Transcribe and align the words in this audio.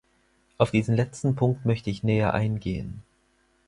Auf 0.57 0.71
diesen 0.71 0.95
letzten 0.95 1.35
Punkt 1.35 1.63
möchte 1.63 1.91
ich 1.91 2.01
näher 2.01 2.33
eingehen. 2.33 3.03